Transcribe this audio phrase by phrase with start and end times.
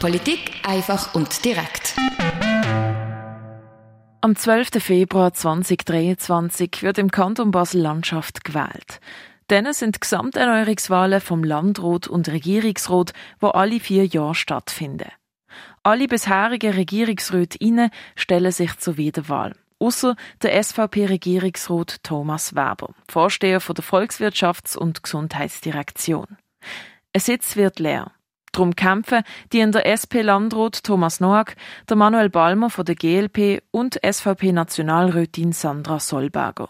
[0.00, 1.94] Politik einfach und direkt.
[4.22, 4.82] Am 12.
[4.82, 9.00] Februar 2023 wird im Kanton Basel-Landschaft gewählt.
[9.48, 15.10] Dann sind Gesamterneuerungswahlen vom Landrat und Regierungsrat, wo alle vier Jahre stattfinden.
[15.82, 19.54] Alle bisherigen Regierungsräte stellen sich zur Wiederwahl.
[19.80, 26.36] Außer der SVP-Regierungsrat Thomas Weber, Vorsteher von der Volkswirtschafts- und Gesundheitsdirektion.
[27.14, 28.12] Ein Sitz wird leer.
[28.52, 31.56] Drum kämpfen die in der SP-Landrat Thomas Noack,
[31.88, 36.68] der Manuel Balmer von der GLP und SVP-Nationalrätin Sandra Solberger.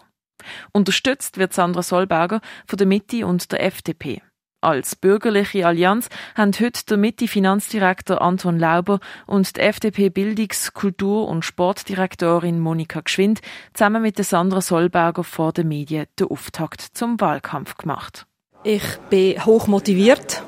[0.71, 4.21] Unterstützt wird Sandra Solberger von der Mitte und der FDP.
[4.61, 12.59] Als bürgerliche Allianz haben heute der Mitte-Finanzdirektor Anton Lauber und die FDP-Bildungs-, Kultur- und Sportdirektorin
[12.59, 13.41] Monika Geschwind
[13.73, 18.27] zusammen mit der Sandra Solberger vor den Medien den Auftakt zum Wahlkampf gemacht.
[18.63, 20.43] Ich bin hoch motiviert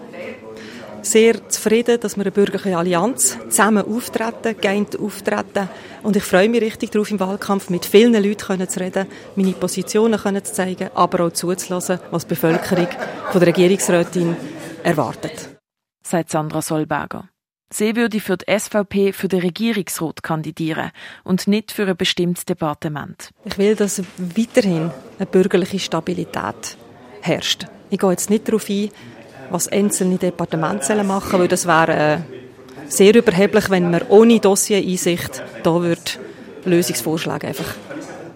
[1.13, 5.69] sehr zufrieden, dass wir eine bürgerliche Allianz zusammen auftreten, geeint auftreten.
[6.01, 9.05] Und ich freue mich richtig darauf, im Wahlkampf mit vielen Leuten zu reden,
[9.35, 12.87] meine Positionen zu zeigen, aber auch zuzulassen, was die Bevölkerung
[13.31, 14.35] von der Regierungsrätin
[14.83, 15.49] erwartet.
[16.03, 17.29] Sagt Sandra Solberger.
[17.71, 20.91] Sie würde für die SVP für den Regierungsrat kandidieren
[21.23, 23.29] und nicht für ein bestimmtes Departement.
[23.45, 26.77] Ich will, dass weiterhin eine bürgerliche Stabilität
[27.21, 27.67] herrscht.
[27.91, 28.89] Ich gehe jetzt nicht darauf ein,
[29.53, 32.17] was einzelne Departemente machen sollen, weil das wäre äh,
[32.87, 35.81] sehr überheblich, wenn man ohne Dossiereinsicht da
[36.65, 37.75] Lösungsvorschläge einfach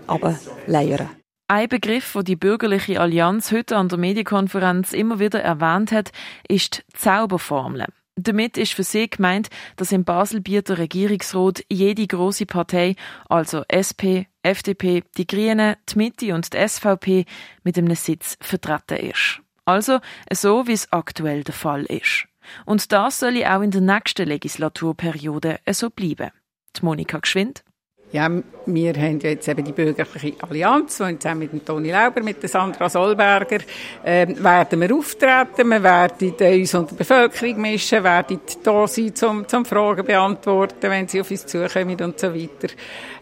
[0.07, 1.09] ableiern.
[1.49, 6.11] Ein Begriff, den die bürgerliche Allianz heute an der Medienkonferenz immer wieder erwähnt hat,
[6.47, 7.85] ist die Zauberformel.
[8.19, 12.95] Damit ist für sie gemeint, dass im Baselbieter Regierungsrat jede große Partei,
[13.29, 17.25] also SP, FDP, die Grünen, die Mitte und die SVP,
[17.63, 19.41] mit einem Sitz vertreten ist.
[19.67, 19.99] Also
[20.31, 22.25] so, wie es aktuell der Fall ist.
[22.65, 26.31] Und das soll auch in der nächsten Legislaturperiode so bleiben.
[26.77, 27.65] Die Monika Geschwind.
[28.09, 28.31] Ja,
[28.67, 32.47] wir haben jetzt eben die bürgerliche Allianz, und zusammen mit dem Toni Lauber, mit der
[32.47, 33.57] Sandra Solberger,
[34.01, 39.45] äh, werden wir auftreten, wir werden uns unter der Bevölkerung mischen, werden da sein, zum,
[39.45, 42.73] zum Fragen beantworten, wenn sie auf uns zukommen und so weiter.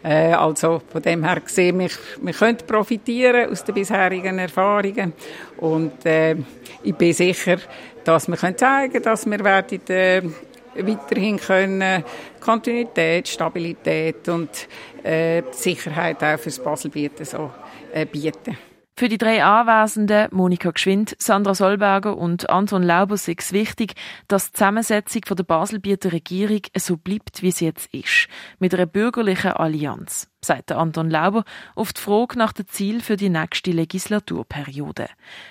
[0.03, 1.90] Äh, also, von dem her gesehen, wir,
[2.22, 5.13] wir können profitieren aus den bisherigen Erfahrungen
[5.57, 6.35] und, äh,
[6.84, 7.57] ich bin sicher,
[8.03, 10.22] dass wir können zeigen, dass wir werden, äh,
[10.75, 12.03] weiterhin können
[12.40, 14.50] Kontinuität, Stabilität und
[15.03, 17.52] äh, Sicherheit auch fürs Baselbieten so
[17.94, 18.58] äh, bieten.
[18.97, 23.95] Für die drei Anwesenden, Monika Geschwind, Sandra Solberger und Anton Lauber, ist wichtig,
[24.29, 28.29] dass die Zusammensetzung der Baselbieter Regierung so bleibt, wie sie jetzt ist.
[28.57, 31.44] Mit einer bürgerlichen Allianz, sagt Anton Lauber
[31.75, 35.07] auf die Frage nach dem Ziel für die nächste Legislaturperiode.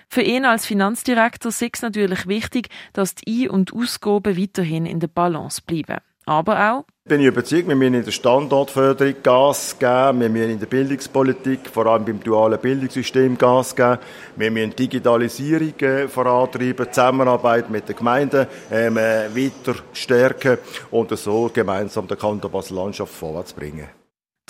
[0.09, 5.01] Für ihn als Finanzdirektor ist es natürlich wichtig, dass die Ein- und Ausgaben weiterhin in
[5.01, 6.01] der Balance bleiben.
[6.27, 10.59] Aber auch, bin ich überzeugt, wir müssen in der Standortförderung Gas geben, wir müssen in
[10.59, 13.99] der Bildungspolitik, vor allem beim dualen Bildungssystem Gas geben,
[14.37, 20.57] wir müssen Digitalisierung äh, vorantreiben, Zusammenarbeit mit den Gemeinden ähm, äh, weiter stärken
[20.91, 24.04] und so gemeinsam den Kanton Basel-Landschaft vorwärts bringen.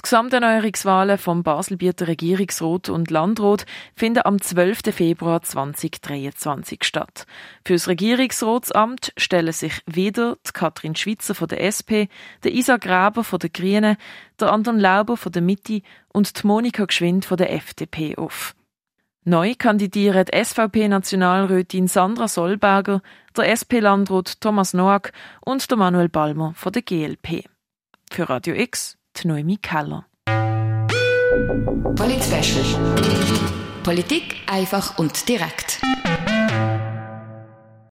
[0.05, 3.65] Die Gesamterneuerungswahlen vom Baselbieter Regierungsrat und Landrat
[3.97, 4.95] finden am 12.
[4.95, 7.27] Februar 2023 statt.
[7.65, 13.25] Für das Regierungsratsamt stellen sich wieder die Katrin Schwitzer von der SP, der Isa Graber
[13.25, 13.97] von der Grünen,
[14.39, 15.81] der Anton Lauber von der Mitte
[16.13, 18.55] und die Monika Geschwind von der FDP auf.
[19.25, 23.01] Neu kandidieren die SVP-Nationalrätin Sandra Solberger,
[23.35, 27.49] der SP-Landrat Thomas Noack und der Manuel Balmer von der GLP.
[28.11, 30.07] Für Radio X die Noemi Keller.
[31.97, 32.25] Polit
[33.83, 35.81] Politik einfach und direkt.